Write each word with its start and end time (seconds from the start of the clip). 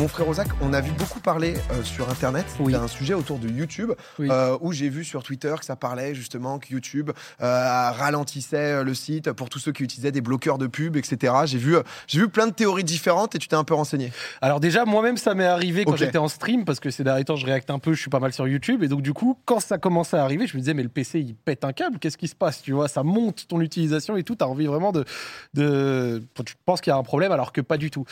Mon 0.00 0.08
frère 0.08 0.26
Ozak, 0.26 0.48
on 0.62 0.72
a 0.72 0.80
vu 0.80 0.92
beaucoup 0.92 1.20
parler 1.20 1.52
euh, 1.72 1.82
sur 1.82 2.08
Internet 2.08 2.46
Oui. 2.58 2.72
d'un 2.72 2.88
sujet 2.88 3.12
autour 3.12 3.38
de 3.38 3.50
YouTube, 3.50 3.92
Oui. 4.18 4.28
euh, 4.30 4.56
où 4.62 4.72
j'ai 4.72 4.88
vu 4.88 5.04
sur 5.04 5.22
Twitter 5.22 5.54
que 5.58 5.64
ça 5.66 5.76
parlait 5.76 6.14
justement 6.14 6.58
que 6.58 6.72
YouTube 6.72 7.10
euh, 7.42 7.90
ralentissait 7.90 8.82
le 8.82 8.94
site 8.94 9.30
pour 9.32 9.50
tous 9.50 9.58
ceux 9.58 9.72
qui 9.72 9.82
utilisaient 9.82 10.10
des 10.10 10.22
bloqueurs 10.22 10.56
de 10.56 10.68
pub, 10.68 10.96
etc. 10.96 11.34
J'ai 11.44 11.58
vu, 11.58 11.76
j'ai 12.06 12.18
vu 12.18 12.30
plein 12.30 12.46
de 12.46 12.52
théories 12.52 12.82
différentes 12.82 13.34
et 13.34 13.38
tu 13.38 13.46
t'es 13.46 13.56
un 13.56 13.64
peu 13.64 13.74
renseigné. 13.74 14.10
Alors 14.40 14.58
déjà, 14.58 14.86
moi-même, 14.86 15.18
ça 15.18 15.34
m'est 15.34 15.44
arrivé 15.44 15.84
quand 15.84 15.96
j'étais 15.96 16.16
en 16.16 16.28
stream, 16.28 16.64
parce 16.64 16.80
que 16.80 16.88
ces 16.88 17.04
derniers 17.04 17.26
temps, 17.26 17.36
je 17.36 17.44
réacte 17.44 17.68
un 17.68 17.78
peu, 17.78 17.92
je 17.92 18.00
suis 18.00 18.08
pas 18.08 18.20
mal 18.20 18.32
sur 18.32 18.48
YouTube, 18.48 18.82
et 18.82 18.88
donc 18.88 19.02
du 19.02 19.12
coup, 19.12 19.36
quand 19.44 19.60
ça 19.60 19.76
commençait 19.76 20.16
à 20.16 20.24
arriver, 20.24 20.46
je 20.46 20.56
me 20.56 20.60
disais, 20.60 20.72
mais 20.72 20.82
le 20.82 20.88
PC, 20.88 21.20
il 21.20 21.34
pète 21.34 21.62
un 21.62 21.74
câble, 21.74 21.98
qu'est-ce 21.98 22.16
qui 22.16 22.28
se 22.28 22.34
passe 22.34 22.62
Tu 22.62 22.72
vois, 22.72 22.88
ça 22.88 23.02
monte 23.02 23.46
ton 23.48 23.60
utilisation 23.60 24.16
et 24.16 24.22
tout, 24.22 24.34
t'as 24.34 24.46
envie 24.46 24.64
vraiment 24.64 24.92
de... 24.92 25.04
de... 25.52 26.22
Tu 26.46 26.54
penses 26.64 26.80
qu'il 26.80 26.90
y 26.90 26.94
a 26.94 26.96
un 26.96 27.02
problème, 27.02 27.32
alors 27.32 27.52
que 27.52 27.60
pas 27.60 27.76
du 27.76 27.90
tout. 27.90 28.06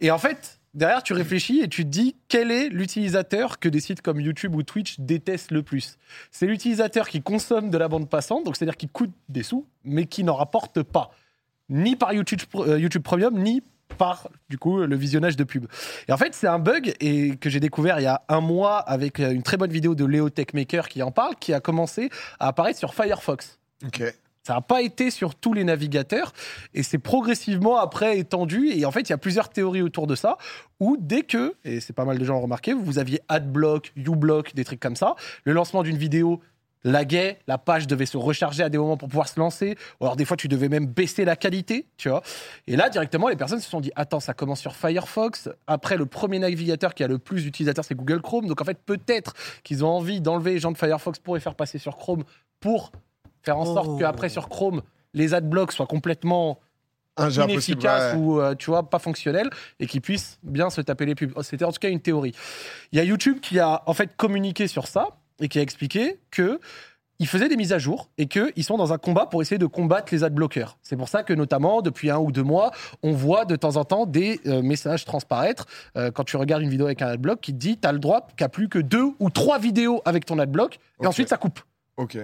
Et 0.00 0.10
en 0.10 0.16
fait... 0.16 0.58
Derrière, 0.74 1.04
tu 1.04 1.12
réfléchis 1.12 1.60
et 1.60 1.68
tu 1.68 1.84
te 1.84 1.88
dis 1.88 2.16
quel 2.28 2.50
est 2.50 2.68
l'utilisateur 2.68 3.60
que 3.60 3.68
des 3.68 3.80
sites 3.80 4.02
comme 4.02 4.20
YouTube 4.20 4.56
ou 4.56 4.64
Twitch 4.64 4.96
détestent 4.98 5.52
le 5.52 5.62
plus? 5.62 5.98
C'est 6.32 6.46
l'utilisateur 6.46 7.08
qui 7.08 7.22
consomme 7.22 7.70
de 7.70 7.78
la 7.78 7.86
bande 7.86 8.10
passante, 8.10 8.44
donc 8.44 8.56
c'est-à-dire 8.56 8.76
qui 8.76 8.88
coûte 8.88 9.12
des 9.28 9.44
sous, 9.44 9.66
mais 9.84 10.06
qui 10.06 10.24
n'en 10.24 10.34
rapporte 10.34 10.82
pas, 10.82 11.10
ni 11.68 11.94
par 11.94 12.12
YouTube, 12.12 12.40
euh, 12.56 12.78
YouTube 12.78 13.02
Premium, 13.02 13.38
ni 13.38 13.62
par 13.98 14.28
du 14.48 14.58
coup 14.58 14.78
le 14.78 14.96
visionnage 14.96 15.36
de 15.36 15.44
pub. 15.44 15.66
Et 16.08 16.12
en 16.12 16.16
fait, 16.16 16.34
c'est 16.34 16.48
un 16.48 16.58
bug 16.58 16.94
et 17.00 17.36
que 17.36 17.48
j'ai 17.48 17.60
découvert 17.60 18.00
il 18.00 18.04
y 18.04 18.06
a 18.06 18.22
un 18.28 18.40
mois 18.40 18.78
avec 18.78 19.20
euh, 19.20 19.30
une 19.30 19.42
très 19.42 19.56
bonne 19.56 19.70
vidéo 19.70 19.94
de 19.94 20.04
Léo 20.04 20.30
Techmaker 20.30 20.88
qui 20.88 21.02
en 21.02 21.12
parle, 21.12 21.36
qui 21.36 21.52
a 21.52 21.60
commencé 21.60 22.10
à 22.40 22.48
apparaître 22.48 22.78
sur 22.78 22.94
Firefox. 22.94 23.58
Ça 24.46 24.54
n'a 24.54 24.60
pas 24.60 24.82
été 24.82 25.10
sur 25.10 25.34
tous 25.34 25.54
les 25.54 25.64
navigateurs 25.64 26.32
et 26.74 26.82
c'est 26.82 26.98
progressivement 26.98 27.78
après 27.78 28.18
étendu. 28.18 28.70
Et 28.70 28.84
en 28.84 28.90
fait, 28.90 29.00
il 29.00 29.10
y 29.10 29.14
a 29.14 29.18
plusieurs 29.18 29.48
théories 29.48 29.80
autour 29.80 30.06
de 30.06 30.14
ça 30.14 30.36
où 30.80 30.98
dès 31.00 31.22
que, 31.22 31.54
et 31.64 31.80
c'est 31.80 31.94
pas 31.94 32.04
mal 32.04 32.18
de 32.18 32.24
gens 32.24 32.36
ont 32.36 32.42
remarqué, 32.42 32.74
vous 32.74 32.98
aviez 32.98 33.20
Adblock, 33.28 33.92
uBlock, 33.96 34.54
des 34.54 34.64
trucs 34.64 34.80
comme 34.80 34.96
ça, 34.96 35.14
le 35.44 35.52
lancement 35.52 35.82
d'une 35.82 35.96
vidéo 35.96 36.42
laguait, 36.84 37.38
la 37.46 37.56
page 37.56 37.86
devait 37.86 38.04
se 38.04 38.18
recharger 38.18 38.62
à 38.62 38.68
des 38.68 38.76
moments 38.76 38.98
pour 38.98 39.08
pouvoir 39.08 39.28
se 39.28 39.40
lancer, 39.40 39.76
alors 40.02 40.16
des 40.16 40.26
fois 40.26 40.36
tu 40.36 40.48
devais 40.48 40.68
même 40.68 40.84
baisser 40.86 41.24
la 41.24 41.36
qualité, 41.36 41.86
tu 41.96 42.10
vois. 42.10 42.22
Et 42.66 42.76
là, 42.76 42.90
directement, 42.90 43.28
les 43.28 43.36
personnes 43.36 43.60
se 43.60 43.70
sont 43.70 43.80
dit, 43.80 43.90
attends, 43.96 44.20
ça 44.20 44.34
commence 44.34 44.60
sur 44.60 44.76
Firefox, 44.76 45.48
après 45.66 45.96
le 45.96 46.04
premier 46.04 46.38
navigateur 46.38 46.92
qui 46.92 47.02
a 47.02 47.08
le 47.08 47.18
plus 47.18 47.44
d'utilisateurs, 47.44 47.86
c'est 47.86 47.94
Google 47.94 48.20
Chrome, 48.20 48.46
donc 48.46 48.60
en 48.60 48.64
fait, 48.66 48.78
peut-être 48.84 49.32
qu'ils 49.62 49.82
ont 49.82 49.88
envie 49.88 50.20
d'enlever 50.20 50.52
les 50.52 50.58
gens 50.58 50.72
de 50.72 50.76
Firefox 50.76 51.18
pour 51.18 51.34
les 51.34 51.40
faire 51.40 51.54
passer 51.54 51.78
sur 51.78 51.96
Chrome, 51.96 52.24
pour 52.60 52.92
faire 53.44 53.58
en 53.58 53.64
sorte 53.64 53.88
Oh. 53.90 53.96
qu'après 53.98 54.28
sur 54.28 54.48
Chrome, 54.48 54.82
les 55.12 55.34
adblocks 55.34 55.72
soient 55.72 55.86
complètement 55.86 56.58
Un 57.16 57.30
jeu 57.30 57.42
ouais. 58.14 58.18
ou 58.20 58.40
euh, 58.40 58.54
tu 58.56 58.70
vois 58.70 58.90
pas 58.90 58.98
fonctionnels 58.98 59.50
et 59.78 59.86
qu'ils 59.86 60.00
puissent 60.00 60.38
bien 60.42 60.70
se 60.70 60.80
taper 60.80 61.06
les 61.06 61.14
pubs. 61.14 61.32
Oh, 61.36 61.42
C'était 61.42 61.64
en 61.64 61.70
tout 61.72 61.78
cas 61.78 61.88
une 61.90 62.00
théorie. 62.00 62.34
Il 62.92 62.98
y 62.98 63.00
a 63.00 63.04
YouTube 63.04 63.38
qui 63.40 63.60
a 63.60 63.82
en 63.86 63.94
fait 63.94 64.16
communiqué 64.16 64.66
sur 64.66 64.86
ça 64.88 65.08
et 65.40 65.48
qui 65.48 65.58
a 65.58 65.62
expliqué 65.62 66.18
que 66.30 66.58
ils 67.20 67.28
faisaient 67.28 67.48
des 67.48 67.56
mises 67.56 67.72
à 67.72 67.78
jour 67.78 68.08
et 68.18 68.26
qu'ils 68.26 68.64
sont 68.64 68.76
dans 68.76 68.92
un 68.92 68.98
combat 68.98 69.26
pour 69.26 69.40
essayer 69.40 69.56
de 69.58 69.66
combattre 69.66 70.12
les 70.12 70.24
adblockers. 70.24 70.76
C'est 70.82 70.96
pour 70.96 71.08
ça 71.08 71.22
que 71.22 71.32
notamment 71.32 71.80
depuis 71.80 72.10
un 72.10 72.18
ou 72.18 72.32
deux 72.32 72.42
mois, 72.42 72.72
on 73.04 73.12
voit 73.12 73.44
de 73.44 73.54
temps 73.54 73.76
en 73.76 73.84
temps 73.84 74.04
des 74.06 74.40
euh, 74.46 74.62
messages 74.62 75.04
transparaître 75.04 75.66
euh, 75.96 76.10
quand 76.10 76.24
tu 76.24 76.36
regardes 76.36 76.62
une 76.62 76.70
vidéo 76.70 76.86
avec 76.86 77.00
un 77.02 77.06
adblock 77.06 77.40
qui 77.40 77.52
te 77.52 77.58
dit 77.58 77.78
tu 77.78 77.86
as 77.86 77.92
le 77.92 78.00
droit 78.00 78.26
qu'à 78.36 78.48
plus 78.48 78.68
que 78.68 78.80
deux 78.80 79.12
ou 79.20 79.30
trois 79.30 79.60
vidéos 79.60 80.02
avec 80.04 80.26
ton 80.26 80.40
adblock 80.40 80.80
et 81.00 81.06
ensuite 81.06 81.28
ça 81.28 81.36
coupe. 81.36 81.60
Ok. 81.96 82.18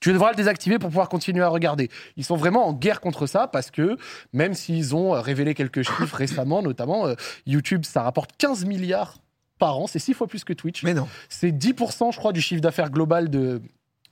Tu 0.00 0.12
devras 0.12 0.30
le 0.30 0.36
désactiver 0.36 0.78
pour 0.78 0.88
pouvoir 0.88 1.08
continuer 1.08 1.42
à 1.42 1.48
regarder. 1.48 1.90
Ils 2.16 2.24
sont 2.24 2.36
vraiment 2.36 2.66
en 2.66 2.72
guerre 2.72 3.00
contre 3.00 3.26
ça 3.26 3.46
parce 3.46 3.70
que 3.70 3.96
même 4.32 4.54
s'ils 4.54 4.96
ont 4.96 5.12
révélé 5.12 5.54
quelques 5.54 5.82
chiffres 5.82 6.16
récemment, 6.16 6.62
notamment 6.62 7.06
euh, 7.06 7.14
YouTube, 7.46 7.84
ça 7.84 8.02
rapporte 8.02 8.30
15 8.38 8.64
milliards 8.64 9.18
par 9.58 9.78
an, 9.78 9.86
c'est 9.86 9.98
six 9.98 10.14
fois 10.14 10.26
plus 10.26 10.42
que 10.42 10.54
Twitch. 10.54 10.82
Mais 10.82 10.94
non. 10.94 11.06
C'est 11.28 11.52
10%, 11.52 12.12
je 12.12 12.18
crois, 12.18 12.32
du 12.32 12.40
chiffre 12.40 12.62
d'affaires 12.62 12.90
global 12.90 13.28
de, 13.28 13.60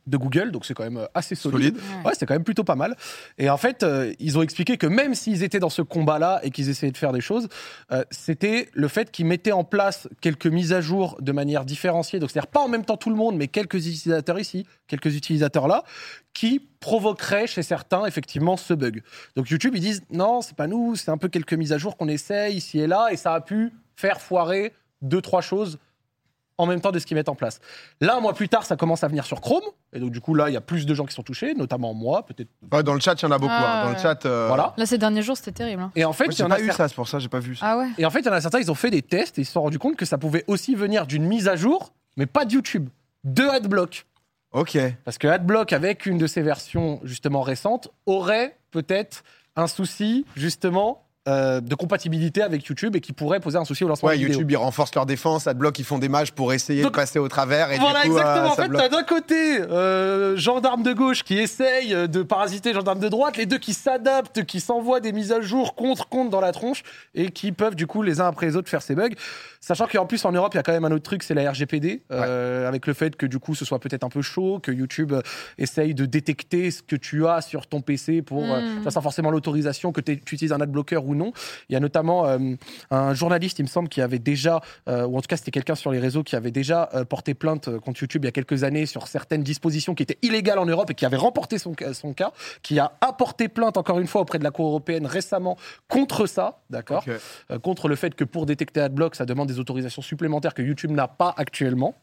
de 0.09 0.17
Google, 0.17 0.51
donc 0.51 0.65
c'est 0.65 0.75
quand 0.75 0.85
même 0.85 0.97
euh, 0.97 1.07
assez 1.15 1.35
solide. 1.35 1.77
Solide. 1.77 2.05
Ouais, 2.05 2.13
c'est 2.19 2.27
quand 2.27 2.35
même 2.35 2.45
plutôt 2.45 2.65
pas 2.65 2.75
mal. 2.75 2.97
Et 3.37 3.51
en 3.51 3.57
fait, 3.57 3.83
euh, 3.83 4.13
ils 4.19 4.39
ont 4.39 4.43
expliqué 4.43 4.77
que 4.77 4.87
même 4.87 5.15
s'ils 5.15 5.43
étaient 5.43 5.59
dans 5.59 5.71
ce 5.71 5.83
combat-là 5.83 6.41
et 6.43 6.51
qu'ils 6.51 6.69
essayaient 6.71 6.93
de 6.93 6.97
faire 6.97 7.13
des 7.13 7.21
choses, 7.21 7.49
euh, 7.93 8.05
c'était 8.11 8.69
le 8.73 8.89
fait 8.89 9.11
qu'ils 9.11 9.27
mettaient 9.27 9.53
en 9.53 9.65
place 9.65 10.09
quelques 10.21 10.47
mises 10.47 10.73
à 10.73 10.81
jour 10.81 11.17
de 11.21 11.33
manière 11.33 11.65
différenciée. 11.65 12.19
Donc, 12.19 12.31
c'est-à-dire 12.31 12.51
pas 12.51 12.61
en 12.61 12.69
même 12.69 12.85
temps 12.85 12.97
tout 12.97 13.11
le 13.11 13.17
monde, 13.17 13.37
mais 13.37 13.49
quelques 13.49 13.87
utilisateurs 13.87 14.39
ici, 14.39 14.67
quelques 14.87 15.15
utilisateurs 15.15 15.69
là, 15.69 15.85
qui 16.33 16.61
provoqueraient 16.81 17.47
chez 17.47 17.63
certains 17.63 18.07
effectivement 18.07 18.57
ce 18.57 18.75
bug. 18.75 19.03
Donc, 19.37 19.51
YouTube, 19.51 19.75
ils 19.77 19.81
disent 19.81 20.03
non, 20.11 20.41
c'est 20.41 20.57
pas 20.57 20.67
nous, 20.67 20.97
c'est 20.97 21.11
un 21.11 21.19
peu 21.19 21.29
quelques 21.29 21.55
mises 21.55 21.73
à 21.73 21.79
jour 21.79 21.97
qu'on 21.97 22.09
essaye 22.09 22.57
ici 22.57 22.81
et 22.81 22.87
là, 22.87 23.09
et 23.11 23.17
ça 23.17 23.35
a 23.35 23.41
pu 23.41 23.73
faire 23.97 24.21
foirer 24.21 24.73
deux, 25.03 25.21
trois 25.21 25.41
choses 25.41 25.79
en 26.59 26.67
même 26.67 26.81
temps 26.81 26.91
de 26.93 26.99
ce 26.99 27.07
qu'ils 27.07 27.17
mettent 27.17 27.29
en 27.29 27.35
place. 27.35 27.61
Là, 28.01 28.17
un 28.17 28.21
mois 28.21 28.35
plus 28.35 28.49
tard, 28.49 28.65
ça 28.65 28.77
commence 28.77 29.05
à 29.05 29.09
venir 29.09 29.25
sur 29.25 29.41
Chrome. 29.41 29.63
Et 29.93 30.01
donc, 30.01 30.11
du 30.11 30.21
coup, 30.21 30.35
là, 30.35 30.51
il 30.51 30.53
y 30.53 30.57
a 30.57 30.61
plus 30.61 30.85
de 30.87 30.95
gens 30.95 31.07
qui 31.07 31.15
sont 31.15 31.23
touchés, 31.23 31.55
notamment 31.55 31.95
moi, 31.95 32.27
peut-être. 32.27 32.49
Ouais, 32.73 32.83
dans 32.83 32.95
le 32.95 33.01
chat, 33.01 33.15
il 33.15 33.23
y 33.25 33.27
en 33.29 33.31
a 33.31 33.39
beaucoup. 33.39 33.53
Ah, 33.57 33.81
hein. 33.81 33.85
Dans 33.85 33.91
le 33.91 33.97
ouais. 33.97 34.03
chat. 34.03 34.27
euh, 34.27 34.47
Voilà. 34.49 34.75
Là, 34.77 34.85
ces 34.87 34.99
derniers 34.99 35.23
jours, 35.23 35.37
c'était 35.37 35.53
terrible. 35.53 35.81
hein. 35.83 35.93
Et 35.95 36.05
en 36.05 36.13
fait, 36.13 36.27
il 36.27 36.39
y 36.39 36.43
en 36.43 36.51
a 36.51 36.57
pas 36.57 36.61
eu 36.63 36.71
ça, 36.73 36.89
c'est 36.89 36.95
pour 36.95 37.09
ça, 37.09 37.19
j'ai 37.21 37.29
pas 37.29 37.39
vu 37.41 37.57
ça. 37.57 37.65
Ah 37.67 37.79
ouais 37.79 37.89
Et 37.97 38.05
en 38.05 38.11
fait, 38.11 38.21
il 38.21 38.27
y 38.27 38.29
en 38.29 38.33
a 38.33 38.41
certains, 38.41 38.59
ils 38.61 38.71
ont 38.71 38.75
fait 38.75 38.91
des 38.91 39.03
tests 39.03 39.39
et 39.39 39.43
ils 39.43 39.47
se 39.47 39.53
sont 39.53 39.63
rendus 39.63 39.79
compte 39.79 39.97
que 39.97 40.05
ça 40.05 40.19
pouvait 40.19 40.45
aussi 40.49 40.75
venir 40.75 41.07
d'une 41.07 41.25
mise 41.25 41.49
à 41.49 41.57
jour, 41.57 41.93
mais 42.17 42.27
pas 42.27 42.45
de 42.45 42.53
YouTube, 42.53 42.89
de 43.25 43.45
AdBlock. 43.45 44.05
Ok. 44.53 44.79
Parce 45.05 45.19
que 45.19 45.29
AdBlock, 45.29 45.73
avec 45.73 46.07
une 46.07 46.19
de 46.19 46.27
ses 46.27 46.43
versions 46.43 47.01
justement 47.05 47.43
récentes, 47.43 47.89
aurait 48.07 48.59
peut-être 48.71 49.23
un 49.57 49.67
souci 49.67 50.25
justement 50.37 51.05
euh, 51.29 51.61
de 51.61 51.75
compatibilité 51.77 52.43
avec 52.43 52.65
YouTube 52.67 52.97
et 52.97 53.01
qui 53.01 53.13
pourrait 53.13 53.39
poser 53.39 53.59
un 53.59 53.65
souci 53.65 53.85
au 53.85 53.89
lancement 53.89 54.09
Ouais, 54.09 54.15
de 54.17 54.19
vidéo. 54.21 54.33
YouTube, 54.35 54.51
ils 54.51 54.57
renforcent 54.57 54.95
leur 54.95 55.07
défense. 55.07 55.47
Adblock, 55.47 55.79
ils 55.79 55.85
font 55.85 55.99
des 55.99 56.09
matchs 56.09 56.31
pour 56.33 56.53
essayer 56.53 56.83
Donc- 56.83 56.93
de 56.93 56.97
passer 56.97 57.19
au 57.19 57.29
travers. 57.29 57.71
Et 57.71 57.79
voilà, 57.79 58.03
du 58.03 58.09
coup, 58.11 58.17
euh, 58.17 58.21
exactement. 58.21 58.53
en 58.53 58.55
fait, 58.57 58.69
t'as 58.77 58.89
d'un 58.89 59.03
côté 59.05 59.61
euh, 59.61 60.37
gendarme 60.37 60.83
de 60.83 60.93
gauche 60.93 61.23
qui 61.23 61.39
essaye 61.39 61.91
de 62.09 62.23
parasiter 62.23 62.73
gendarme 62.73 62.99
de 62.99 63.09
droite, 63.09 63.37
les 63.37 63.47
deux 63.47 63.59
qui 63.59 63.75
s'adaptent, 63.75 64.45
qui 64.45 64.61
s'envoient 64.61 65.01
des 65.01 65.13
mises 65.13 65.31
à 65.33 65.41
jour 65.41 65.75
contre 65.75 66.09
contre 66.09 66.31
dans 66.31 66.41
la 66.41 66.53
tronche 66.53 66.83
et 67.15 67.31
qui 67.31 67.53
peuvent 67.53 67.75
du 67.75 67.87
coup 67.87 68.03
les 68.03 68.21
uns 68.21 68.27
après 68.27 68.47
les 68.47 68.57
autres 68.57 68.69
faire 68.71 68.83
ces 68.83 68.95
bugs. 68.95 69.11
Sachant 69.61 69.87
qu'en 69.87 70.07
plus 70.07 70.25
en 70.25 70.33
Europe, 70.33 70.55
il 70.55 70.57
y 70.57 70.61
a 70.61 70.63
quand 70.63 70.73
même 70.73 70.85
un 70.85 70.93
autre 70.93 71.03
truc, 71.03 71.23
c'est 71.23 71.35
la 71.35 71.51
RGPD, 71.51 72.03
euh, 72.13 72.67
avec 72.69 72.87
le 72.87 72.95
fait 72.95 73.17
que 73.17 73.27
du 73.27 73.39
coup 73.39 73.55
ce 73.55 73.65
soit 73.65 73.81
peut-être 73.81 74.05
un 74.05 74.09
peu 74.09 74.23
chaud, 74.23 74.61
que 74.63 74.71
YouTube 74.73 75.13
essaye 75.59 75.95
de 75.95 76.07
détecter 76.07 76.71
ce 76.71 76.83
que 76.83 76.97
tu 76.97 77.27
as 77.27 77.41
sur 77.41 77.67
ton 77.67 77.81
PC 77.81 78.23
pour, 78.23 78.45
euh, 78.45 78.61
Mm. 78.61 78.85
ça 78.85 78.91
sans 78.93 79.01
forcément 79.03 79.31
l'autorisation 79.31 79.93
que 79.93 80.01
tu 80.01 80.13
utilises 80.13 80.53
un 80.53 80.61
adblocker 80.61 81.03
ou 81.05 81.15
non. 81.19 81.33
Il 81.69 81.75
y 81.75 81.77
a 81.77 81.81
notamment 81.81 82.27
euh, 82.27 82.39
un 82.91 83.15
journaliste, 83.15 83.59
il 83.59 83.65
me 83.65 83.69
semble, 83.69 83.89
qui 83.89 84.01
avait 84.01 84.19
déjà, 84.19 84.61
euh, 84.89 85.07
ou 85.07 85.19
en 85.19 85.21
tout 85.21 85.29
cas 85.29 85.37
c'était 85.37 85.51
quelqu'un 85.51 85.75
sur 85.75 85.91
les 85.91 85.99
réseaux 85.99 86.23
qui 86.23 86.37
avait 86.37 86.51
déjà 86.51 86.89
euh, 86.95 87.05
porté 87.05 87.35
plainte 87.35 87.79
contre 87.81 88.01
YouTube 88.01 88.25
il 88.25 88.27
y 88.27 88.29
a 88.29 88.33
quelques 88.33 88.65
années 88.65 88.87
sur 88.87 89.07
certaines 89.09 89.43
dispositions 89.43 89.95
qui 89.95 90.03
étaient 90.03 90.19
illégales 90.23 90.59
en 90.59 90.67
Europe 90.67 90.91
et 90.91 90.95
qui 90.95 91.05
avait 91.05 91.17
remporté 91.17 91.59
son, 91.59 91.75
son 91.93 92.15
cas, 92.15 92.33
qui 92.63 92.79
a 92.79 92.93
apporté 93.01 93.49
plainte 93.49 93.77
encore 93.77 93.99
une 93.99 94.07
fois 94.07 94.23
auprès 94.23 94.39
de 94.39 94.45
la 94.45 94.51
Cour 94.51 94.69
européenne 94.69 95.07
récemment 95.07 95.57
contre 95.89 96.27
ça, 96.27 96.61
d'accord. 96.71 97.05
Euh, 97.51 97.59
contre 97.59 97.89
le 97.89 97.97
fait 97.97 98.15
que 98.15 98.25
pour 98.25 98.47
détecter 98.47 98.81
AdBlock, 98.81 99.15
ça 99.15 99.27
demande 99.27 99.49
des 99.49 99.59
autorisations 99.59 100.03
supplémentaires 100.03 100.55
que 100.55 100.63
YouTube 100.63 100.91
n'a 100.91 101.09
pas 101.09 101.35
actuellement. 101.37 101.95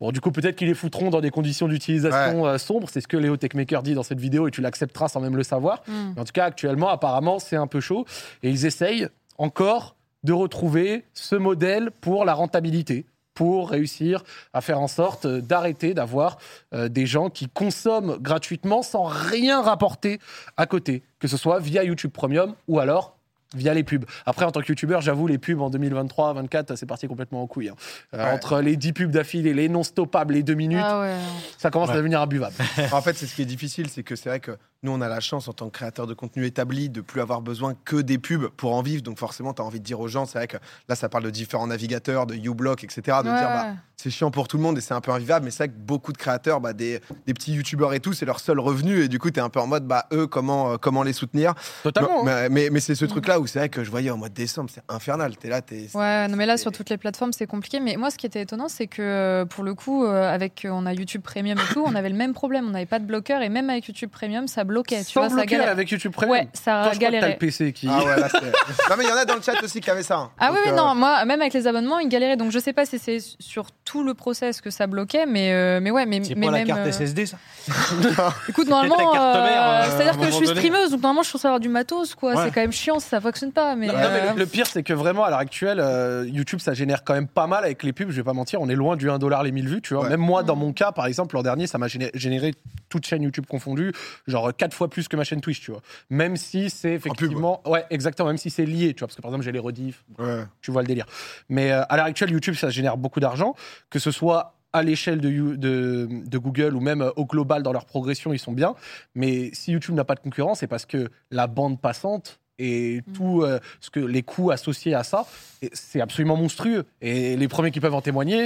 Bon, 0.00 0.12
du 0.12 0.20
coup, 0.20 0.30
peut-être 0.30 0.56
qu'ils 0.56 0.68
les 0.68 0.74
foutront 0.74 1.10
dans 1.10 1.20
des 1.20 1.30
conditions 1.30 1.66
d'utilisation 1.66 2.46
euh, 2.46 2.58
sombres. 2.58 2.88
C'est 2.90 3.00
ce 3.00 3.08
que 3.08 3.16
Léo 3.16 3.36
Techmaker 3.36 3.82
dit 3.82 3.94
dans 3.94 4.04
cette 4.04 4.20
vidéo 4.20 4.46
et 4.46 4.50
tu 4.50 4.60
l'accepteras 4.60 5.08
sans 5.08 5.20
même 5.20 5.36
le 5.36 5.42
savoir. 5.42 5.82
Hmm. 5.88 6.12
Mais 6.14 6.20
en 6.20 6.24
tout 6.24 6.32
cas, 6.32 6.44
actuellement, 6.44 6.88
apparemment, 6.88 7.38
c'est 7.38 7.56
un 7.56 7.66
peu 7.66 7.80
chaud. 7.80 8.04
Et 8.42 8.50
ils 8.50 8.64
essayent 8.64 9.08
encore 9.38 9.96
de 10.22 10.32
retrouver 10.32 11.04
ce 11.14 11.36
modèle 11.36 11.90
pour 12.00 12.24
la 12.24 12.34
rentabilité, 12.34 13.06
pour 13.34 13.70
réussir 13.70 14.24
à 14.52 14.60
faire 14.60 14.80
en 14.80 14.88
sorte 14.88 15.26
euh, 15.26 15.40
d'arrêter 15.40 15.94
d'avoir 15.94 16.38
euh, 16.74 16.88
des 16.88 17.06
gens 17.06 17.28
qui 17.28 17.48
consomment 17.48 18.18
gratuitement 18.18 18.82
sans 18.82 19.04
rien 19.04 19.62
rapporter 19.62 20.20
à 20.56 20.66
côté, 20.66 21.02
que 21.18 21.28
ce 21.28 21.36
soit 21.36 21.58
via 21.58 21.82
YouTube 21.82 22.12
Premium 22.12 22.54
ou 22.68 22.78
alors 22.78 23.17
via 23.54 23.72
les 23.74 23.82
pubs. 23.84 24.04
Après, 24.26 24.44
en 24.44 24.50
tant 24.50 24.60
que 24.60 24.68
youtubeur, 24.68 25.00
j'avoue, 25.00 25.26
les 25.26 25.38
pubs 25.38 25.60
en 25.60 25.70
2023-2024, 25.70 26.76
c'est 26.76 26.86
parti 26.86 27.06
complètement 27.08 27.42
en 27.42 27.46
couille. 27.46 27.68
hein. 27.70 27.74
Euh, 28.14 28.18
Ouais. 28.24 28.30
Entre 28.32 28.60
les 28.60 28.76
10 28.76 28.92
pubs 28.92 29.10
d'affilée, 29.10 29.54
les 29.54 29.68
non 29.68 29.82
stoppables, 29.82 30.34
les 30.34 30.42
2 30.42 30.54
minutes, 30.54 30.80
Ah 30.82 31.00
ouais. 31.00 31.14
ça 31.56 31.70
commence 31.70 31.90
à 31.90 31.96
devenir 31.96 32.20
imbuvable. 32.20 32.54
En 32.92 33.00
fait, 33.02 33.14
c'est 33.16 33.26
ce 33.26 33.34
qui 33.34 33.42
est 33.42 33.46
difficile, 33.46 33.88
c'est 33.88 34.02
que 34.02 34.16
c'est 34.16 34.28
vrai 34.28 34.40
que 34.40 34.56
nous, 34.82 34.92
on 34.92 35.00
a 35.00 35.08
la 35.08 35.18
chance 35.20 35.48
en 35.48 35.52
tant 35.52 35.66
que 35.66 35.72
créateur 35.72 36.06
de 36.06 36.14
contenu 36.14 36.44
établi 36.46 36.88
de 36.88 37.00
plus 37.00 37.20
avoir 37.20 37.40
besoin 37.42 37.74
que 37.84 37.96
des 37.96 38.18
pubs 38.18 38.48
pour 38.48 38.74
en 38.74 38.82
vivre. 38.82 39.02
Donc 39.02 39.18
forcément, 39.18 39.52
tu 39.52 39.60
as 39.60 39.64
envie 39.64 39.80
de 39.80 39.84
dire 39.84 39.98
aux 39.98 40.06
gens, 40.08 40.24
c'est 40.24 40.38
vrai 40.38 40.46
que 40.46 40.56
là, 40.88 40.94
ça 40.94 41.08
parle 41.08 41.24
de 41.24 41.30
différents 41.30 41.66
navigateurs, 41.66 42.26
de 42.26 42.34
uBlock, 42.36 42.84
etc. 42.84 43.00
De 43.24 43.28
Ouais, 43.28 43.36
dire, 43.38 43.48
bah, 43.48 43.66
c'est 43.96 44.10
chiant 44.10 44.30
pour 44.30 44.46
tout 44.46 44.56
le 44.56 44.62
monde 44.62 44.78
et 44.78 44.80
c'est 44.80 44.94
un 44.94 45.00
peu 45.00 45.10
invivable. 45.10 45.44
Mais 45.44 45.50
c'est 45.50 45.64
vrai 45.64 45.68
que 45.68 45.78
beaucoup 45.80 46.12
de 46.12 46.18
créateurs, 46.18 46.60
bah, 46.60 46.72
des, 46.72 47.00
des 47.26 47.34
petits 47.34 47.52
youtubeurs 47.54 47.92
et 47.92 47.98
tout, 47.98 48.12
c'est 48.12 48.24
leur 48.24 48.38
seul 48.38 48.60
revenu. 48.60 49.02
Et 49.02 49.08
du 49.08 49.18
coup, 49.18 49.30
tu 49.32 49.40
es 49.40 49.42
un 49.42 49.48
peu 49.48 49.58
en 49.58 49.66
mode, 49.66 49.84
bah, 49.84 50.06
eux, 50.12 50.28
comment, 50.28 50.72
euh, 50.72 50.76
comment 50.76 51.02
les 51.02 51.12
soutenir? 51.12 51.54
Totalement. 51.82 52.22
Mais, 52.22 52.48
mais, 52.48 52.68
mais 52.70 52.78
c'est 52.78 52.94
ce 52.94 53.04
truc-là 53.04 53.40
où 53.40 53.48
c'est 53.48 53.58
vrai 53.58 53.68
que 53.70 53.82
je 53.82 53.90
voyais 53.90 54.10
en 54.10 54.16
mois 54.16 54.28
de 54.28 54.34
décembre, 54.34 54.70
c'est 54.72 54.82
infernal. 54.88 55.36
Tu 55.36 55.48
es 55.48 55.50
là, 55.50 55.60
tu 55.60 55.74
es. 55.74 55.96
Ouais, 55.96 56.28
non, 56.28 56.36
mais 56.36 56.46
là, 56.46 56.56
sur 56.56 56.70
toutes 56.70 56.90
les 56.90 56.98
plateformes, 56.98 57.32
c'est 57.32 57.48
compliqué. 57.48 57.80
Mais 57.80 57.96
moi, 57.96 58.12
ce 58.12 58.16
qui 58.18 58.26
était 58.26 58.42
étonnant, 58.42 58.68
c'est 58.68 58.86
que 58.86 59.02
euh, 59.02 59.44
pour 59.44 59.64
le 59.64 59.74
coup, 59.74 60.04
euh, 60.04 60.32
avec, 60.32 60.64
on 60.70 60.86
a 60.86 60.92
YouTube 60.92 61.22
Premium 61.22 61.58
et 61.58 61.72
tout, 61.74 61.82
on 61.84 61.96
avait 61.96 62.10
le 62.10 62.16
même 62.16 62.32
problème. 62.32 62.66
On 62.68 62.70
n'avait 62.70 62.86
pas 62.86 63.00
de 63.00 63.04
bloqueur 63.04 63.42
et 63.42 63.48
même 63.48 63.68
avec 63.70 63.88
YouTube 63.88 64.10
Premium, 64.10 64.46
ça 64.46 64.62
bloquait. 64.68 65.02
Tu 65.04 65.12
Sans 65.12 65.20
vois, 65.22 65.28
ça 65.30 65.34
bloquer 65.34 65.50
galérait. 65.56 65.70
avec 65.70 65.90
YouTube 65.90 66.12
Premium. 66.12 66.30
Ouais, 66.38 66.48
ça 66.52 66.62
Toi, 66.62 66.72
je 66.72 66.80
crois 66.80 66.92
que 66.92 66.98
t'as 66.98 67.06
le 67.06 67.12
galérait. 67.20 67.36
PC 67.38 67.72
qui. 67.72 67.88
Ah 67.90 68.04
ouais, 68.04 68.20
là, 68.20 68.28
c'est- 68.28 68.40
non, 68.40 68.96
mais 68.96 69.04
il 69.04 69.08
y 69.08 69.12
en 69.12 69.16
a 69.16 69.24
dans 69.24 69.34
le 69.34 69.42
chat 69.42 69.60
aussi 69.62 69.80
qui 69.80 69.90
avaient 69.90 70.02
ça. 70.04 70.16
hein. 70.18 70.30
Ah 70.38 70.48
Donc, 70.48 70.56
oui, 70.56 70.62
oui, 70.66 70.72
euh, 70.72 70.76
non, 70.76 70.94
moi, 70.94 71.24
même 71.24 71.40
avec 71.40 71.52
les 71.54 71.66
abonnements, 71.66 71.98
ils 71.98 72.08
galéraient. 72.08 72.36
Donc 72.36 72.52
je 72.52 72.58
sais 72.60 72.72
pas 72.72 72.86
si 72.86 72.98
c'est 73.00 73.18
sur 73.40 73.66
tout 73.84 74.04
le 74.04 74.14
process 74.14 74.60
que 74.60 74.70
ça 74.70 74.86
bloquait, 74.86 75.26
mais, 75.26 75.52
euh, 75.52 75.80
mais 75.82 75.90
ouais, 75.90 76.06
mais, 76.06 76.22
C'est 76.22 76.34
mais 76.36 76.46
pas 76.46 76.52
la 76.52 76.58
même. 76.58 76.66
carte 76.68 76.80
euh, 76.86 76.92
SSD, 76.92 77.26
ça 77.26 77.38
Écoute, 78.48 78.68
normalement, 78.68 78.96
ta 78.96 79.02
carte 79.02 79.36
euh, 79.36 79.42
mère, 79.44 79.62
euh, 79.62 79.64
à 79.64 79.86
un 79.86 79.90
c'est-à-dire 79.90 80.12
que 80.12 80.18
je 80.18 80.24
moment 80.26 80.36
suis 80.36 80.46
donné. 80.46 80.60
streameuse, 80.60 80.90
donc 80.90 81.02
normalement 81.02 81.22
je 81.22 81.28
suis 81.28 81.32
censée 81.38 81.46
avoir 81.48 81.60
du 81.60 81.68
matos, 81.68 82.14
quoi. 82.14 82.34
Ouais. 82.34 82.44
C'est 82.44 82.50
quand 82.54 82.60
même 82.60 82.72
chiant 82.72 82.98
si 83.00 83.08
ça 83.08 83.20
fonctionne 83.20 83.52
pas. 83.52 83.74
Mais, 83.76 83.86
Non, 83.86 83.94
mais 83.94 84.00
euh, 84.04 84.32
le, 84.34 84.38
le 84.40 84.46
pire, 84.46 84.66
c'est 84.66 84.82
que 84.82 84.92
vraiment, 84.92 85.24
à 85.24 85.30
l'heure 85.30 85.38
actuelle, 85.38 85.80
euh, 85.80 86.24
YouTube, 86.28 86.60
ça 86.60 86.74
génère 86.74 87.04
quand 87.04 87.14
même 87.14 87.28
pas 87.28 87.46
mal 87.46 87.64
avec 87.64 87.82
les 87.82 87.92
pubs. 87.92 88.10
Je 88.10 88.16
vais 88.16 88.22
pas 88.24 88.32
mentir, 88.32 88.60
on 88.60 88.68
est 88.68 88.74
loin 88.74 88.96
du 88.96 89.10
1 89.10 89.18
dollar 89.18 89.42
les 89.42 89.52
1000 89.52 89.68
vues, 89.68 89.82
tu 89.82 89.94
vois. 89.94 90.04
Ouais. 90.04 90.10
Même 90.10 90.20
moi, 90.20 90.42
dans 90.42 90.56
Mm. 90.56 90.60
mon 90.60 90.72
cas, 90.72 90.92
par 90.92 91.06
exemple, 91.06 91.34
l'an 91.36 91.42
dernier, 91.42 91.66
ça 91.66 91.78
m'a 91.78 91.86
géné- 91.86 92.10
généré 92.14 92.52
toute 92.88 93.06
chaîne 93.06 93.22
YouTube 93.22 93.44
confondue, 93.48 93.92
genre 94.26 94.52
4 94.58 94.74
fois 94.74 94.88
plus 94.90 95.08
que 95.08 95.16
ma 95.16 95.24
chaîne 95.24 95.40
Twitch, 95.40 95.60
tu 95.60 95.70
vois. 95.70 95.80
Même 96.10 96.36
si 96.36 96.68
c'est 96.68 96.92
effectivement. 96.92 97.62
ouais, 97.66 97.84
exactement, 97.90 98.28
même 98.28 98.36
si 98.38 98.50
c'est 98.50 98.66
lié, 98.66 98.92
tu 98.92 98.98
vois. 99.00 99.08
Parce 99.08 99.16
que 99.16 99.22
par 99.22 99.30
exemple, 99.30 99.44
j'ai 99.44 99.52
les 99.52 99.58
rediffs, 99.58 100.04
ouais. 100.18 100.44
tu 100.60 100.70
vois 100.70 100.82
le 100.82 100.88
délire. 100.88 101.06
Mais 101.48 101.72
euh, 101.72 101.82
à 101.88 101.96
l'heure 101.96 102.06
actuelle, 102.06 102.30
YouTube, 102.30 102.54
ça 102.54 102.68
génère 102.68 102.96
beaucoup 102.98 103.20
d'argent, 103.20 103.54
que 103.88 103.98
ce 103.98 104.10
soit 104.10 104.54
à 104.74 104.82
l'échelle 104.82 105.20
de, 105.22 105.30
You- 105.30 105.56
de, 105.56 106.06
de 106.10 106.38
Google 106.38 106.74
ou 106.76 106.80
même 106.80 107.00
euh, 107.00 107.10
au 107.16 107.24
global 107.24 107.62
dans 107.62 107.72
leur 107.72 107.86
progression, 107.86 108.34
ils 108.34 108.38
sont 108.38 108.52
bien. 108.52 108.74
Mais 109.14 109.48
si 109.54 109.72
YouTube 109.72 109.94
n'a 109.94 110.04
pas 110.04 110.14
de 110.14 110.20
concurrence, 110.20 110.58
c'est 110.60 110.66
parce 110.66 110.84
que 110.84 111.08
la 111.30 111.46
bande 111.46 111.80
passante 111.80 112.38
et 112.60 113.02
Mm. 113.06 113.12
tout 113.12 113.42
euh, 113.42 113.60
ce 113.80 113.88
que 113.88 114.00
les 114.00 114.22
coûts 114.24 114.50
associés 114.50 114.92
à 114.92 115.04
ça, 115.04 115.24
c'est 115.72 116.00
absolument 116.00 116.36
monstrueux. 116.36 116.84
Et 117.00 117.36
les 117.36 117.46
premiers 117.48 117.70
qui 117.70 117.78
peuvent 117.78 117.94
en 117.94 118.00
témoigner, 118.02 118.44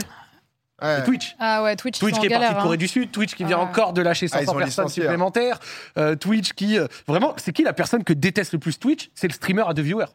Ouais. 0.83 1.05
Twitch. 1.05 1.37
Ah 1.39 1.63
ouais, 1.63 1.77
Twitch, 1.77 1.99
Twitch 1.99 2.19
qui 2.19 2.27
est 2.27 2.31
parti 2.31 2.53
de 2.55 2.59
hein. 2.59 2.63
Corée 2.63 2.77
du 2.77 2.89
Sud, 2.89 3.11
Twitch 3.11 3.35
qui 3.35 3.45
vient 3.45 3.59
Ah. 3.61 3.65
encore 3.65 3.93
de 3.93 4.03
lâcher 4.03 4.27
Ah, 4.33 4.39
ils 4.41 4.47
500 4.47 4.53
ont 4.55 4.59
personnes 4.59 4.85
hein. 4.87 4.89
supplémentaires, 4.89 5.59
Euh, 5.99 6.17
Twitch 6.17 6.53
qui 6.53 6.79
euh, 6.79 6.87
vraiment, 7.07 7.35
c'est 7.37 7.53
qui 7.53 7.63
la 7.63 7.73
personne 7.73 8.05
que 8.05 8.13
déteste 8.13 8.53
le 8.53 8.59
plus 8.59 8.79
Twitch? 8.79 9.11
C'est 9.15 9.29
le 9.29 9.33
streamer 9.35 9.65
à 9.69 9.75
deux 9.75 9.83
viewers. 9.83 10.07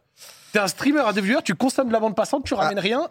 T'es 0.53 0.59
un 0.59 0.67
streamer 0.67 1.01
à 1.05 1.11
deux 1.11 1.19
viewers, 1.21 1.41
tu 1.43 1.55
consommes 1.55 1.89
de 1.89 1.93
la 1.93 1.99
bande 1.99 2.15
passante, 2.15 2.45
tu 2.45 2.53
ramènes 2.53 2.79
rien. 2.79 3.09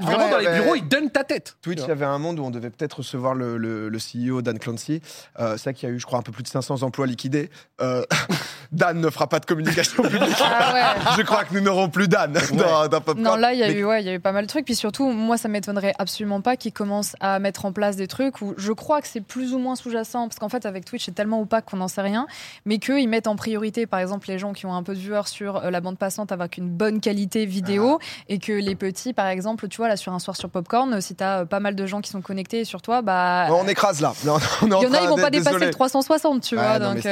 Vraiment 0.00 0.24
Ouais, 0.26 0.30
dans 0.30 0.38
les 0.38 0.46
ouais. 0.46 0.60
bureaux, 0.60 0.74
ils 0.74 0.86
donnent 0.86 1.10
ta 1.10 1.24
tête. 1.24 1.56
Twitch, 1.62 1.80
il 1.82 1.88
y 1.88 1.90
avait 1.90 2.04
un 2.04 2.18
monde 2.18 2.38
où 2.38 2.44
on 2.44 2.50
devait 2.50 2.68
peut-être 2.70 2.98
recevoir 2.98 3.34
le, 3.34 3.56
le- 3.56 3.88
le 3.88 3.98
CEO 3.98 4.42
Dan 4.42 4.58
Clancy. 4.58 5.00
Euh, 5.40 5.56
c'est 5.56 5.64
vrai 5.64 5.74
qu'il 5.74 5.88
y 5.88 5.92
a 5.92 5.94
eu, 5.94 5.98
je 5.98 6.04
crois, 6.04 6.18
un 6.18 6.22
peu 6.22 6.32
plus 6.32 6.42
de 6.42 6.48
500 6.48 6.82
emplois 6.82 7.06
liquidés. 7.06 7.50
Euh, 7.80 8.04
Dan 8.72 9.00
ne 9.00 9.08
fera 9.10 9.28
pas 9.28 9.38
de 9.40 9.46
communication 9.46 10.02
publique. 10.02 10.20
Ah 10.40 10.72
ouais. 10.74 11.12
je 11.16 11.22
crois 11.22 11.44
que 11.44 11.54
nous 11.54 11.60
n'aurons 11.60 11.88
plus 11.88 12.08
Dan 12.08 12.32
dans, 12.52 12.88
dans. 12.88 13.14
Non, 13.16 13.36
là, 13.36 13.52
il 13.54 13.60
y, 13.60 13.62
a 13.62 13.68
Mais- 13.68 13.74
eu, 13.74 13.84
ouais, 13.84 14.02
il 14.02 14.06
y 14.06 14.10
a 14.10 14.14
eu 14.14 14.20
pas 14.20 14.32
mal 14.32 14.44
de 14.44 14.48
trucs. 14.50 14.64
Puis 14.66 14.74
surtout, 14.76 15.10
moi, 15.10 15.36
ça 15.38 15.48
m'étonnerait 15.48 15.94
absolument 15.98 16.40
pas 16.42 16.53
qu'ils 16.56 16.72
commencent 16.72 17.16
à 17.20 17.38
mettre 17.38 17.64
en 17.64 17.72
place 17.72 17.96
des 17.96 18.06
trucs 18.08 18.40
où 18.42 18.54
je 18.56 18.72
crois 18.72 19.00
que 19.00 19.08
c'est 19.08 19.20
plus 19.20 19.54
ou 19.54 19.58
moins 19.58 19.76
sous-jacent. 19.76 20.28
Parce 20.28 20.38
qu'en 20.38 20.48
fait, 20.48 20.66
avec 20.66 20.84
Twitch, 20.84 21.04
c'est 21.06 21.14
tellement 21.14 21.40
opaque 21.40 21.64
qu'on 21.66 21.76
n'en 21.78 21.88
sait 21.88 22.00
rien. 22.02 22.26
Mais 22.64 22.78
qu'ils 22.78 23.08
mettent 23.08 23.26
en 23.26 23.36
priorité, 23.36 23.86
par 23.86 24.00
exemple, 24.00 24.28
les 24.28 24.38
gens 24.38 24.52
qui 24.52 24.66
ont 24.66 24.74
un 24.74 24.82
peu 24.82 24.94
de 24.94 24.98
viewers 25.00 25.26
sur 25.26 25.56
euh, 25.56 25.70
la 25.70 25.80
bande 25.80 25.98
passante 25.98 26.32
avec 26.32 26.56
une 26.58 26.68
bonne 26.68 27.00
qualité 27.00 27.46
vidéo. 27.46 27.98
Et 28.28 28.38
que 28.38 28.52
les 28.52 28.74
petits, 28.74 29.12
par 29.12 29.26
exemple, 29.28 29.68
tu 29.68 29.76
vois, 29.78 29.88
là, 29.88 29.96
sur 29.96 30.12
un 30.12 30.18
soir 30.18 30.36
sur 30.36 30.48
Popcorn, 30.50 31.00
si 31.00 31.14
t'as 31.14 31.40
euh, 31.40 31.44
pas 31.44 31.60
mal 31.60 31.74
de 31.74 31.86
gens 31.86 32.00
qui 32.00 32.10
sont 32.10 32.22
connectés 32.22 32.64
sur 32.64 32.82
toi, 32.82 33.02
bah. 33.02 33.46
On 33.50 33.66
écrase 33.68 34.00
là. 34.00 34.12
Là, 34.24 34.36
on 34.62 34.70
est 34.70 34.74
en 34.74 34.80
il 34.80 34.84
y 34.84 34.86
en 34.88 34.92
a, 34.94 35.00
ils 35.02 35.08
vont 35.08 35.16
pas 35.16 35.30
dépasser 35.30 35.50
désolé. 35.50 35.66
le 35.66 35.72
360, 35.72 36.42
tu 36.42 36.54
vois. 36.56 36.78
non, 36.78 36.92
donc, 36.94 37.02
c'est- 37.02 37.08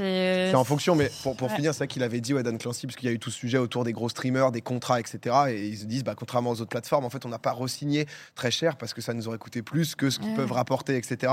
euh, 0.00 0.52
en 0.54 0.64
fonction, 0.64 0.94
mais 0.94 1.10
pour, 1.22 1.36
pour 1.36 1.48
Ouais. 1.48 1.56
finir, 1.56 1.72
c'est 1.74 1.78
vrai 1.78 1.86
qu'il 1.88 2.02
avait 2.02 2.20
dit, 2.20 2.34
ouais, 2.34 2.42
Dan 2.42 2.58
Clancy, 2.58 2.86
parce 2.86 2.96
qu'il 2.96 3.08
y 3.08 3.12
a 3.12 3.14
eu 3.14 3.18
tout 3.18 3.30
ce 3.30 3.38
sujet 3.38 3.58
autour 3.58 3.84
des 3.84 3.92
gros 3.92 4.08
streamers, 4.08 4.50
des 4.52 4.60
contrats, 4.60 5.00
etc. 5.00 5.36
Et 5.50 5.66
ils 5.68 5.78
se 5.78 5.84
disent, 5.84 6.04
bah, 6.04 6.14
contrairement 6.16 6.50
aux 6.50 6.60
autres 6.60 6.68
plateformes, 6.70 7.04
en 7.04 7.10
fait, 7.10 7.24
on 7.26 7.28
n'a 7.28 7.38
pas 7.38 7.52
re-signé 7.52 8.06
très 8.34 8.50
cher 8.54 8.76
parce 8.76 8.94
que 8.94 9.00
ça 9.00 9.12
nous 9.12 9.28
aurait 9.28 9.38
coûté 9.38 9.62
plus 9.62 9.94
que 9.94 10.08
ce 10.10 10.18
qu'ils 10.18 10.30
Ouais. 10.30 10.36
peuvent 10.36 10.52
rapporter, 10.52 10.96
etc. 10.96 11.32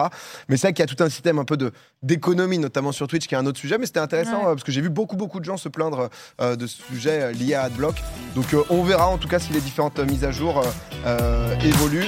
Mais 0.50 0.58
c'est 0.58 0.68
vrai 0.68 0.74
qu'il 0.74 0.84
y 0.84 0.90
a 0.92 0.94
tout 0.94 1.02
un 1.04 1.10
système 1.10 1.40
un 1.40 1.46
peu 1.46 1.56
de 1.58 1.72
d'économie, 2.04 2.58
notamment 2.58 2.92
sur 2.92 3.08
Twitch, 3.08 3.28
qui 3.28 3.36
est 3.36 3.38
un 3.38 3.46
autre 3.46 3.60
sujet. 3.60 3.78
Mais 3.78 3.86
c'était 3.86 4.00
intéressant 4.00 4.40
Ouais. 4.40 4.46
euh, 4.48 4.54
parce 4.56 4.64
que 4.64 4.72
j'ai 4.72 4.82
vu 4.82 4.90
beaucoup, 4.90 5.16
beaucoup 5.16 5.40
de 5.40 5.46
gens 5.46 5.58
se 5.58 5.70
plaindre 5.70 6.10
euh, 6.42 6.56
de 6.56 6.68
ce 6.68 6.82
sujet 6.84 7.22
euh, 7.22 7.32
lié 7.32 7.54
à 7.54 7.64
Adblock. 7.64 8.02
Donc, 8.36 8.48
on 8.70 8.84
verra 8.84 9.08
en 9.08 9.18
tout 9.18 9.28
cas 9.28 9.40
si 9.40 9.54
les 9.54 9.62
différentes 9.62 10.00
mises 10.00 10.24
à 10.26 10.32
jour 10.32 10.62
évoluent. 11.64 12.08